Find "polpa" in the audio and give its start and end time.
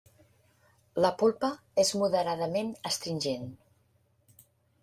1.19-1.51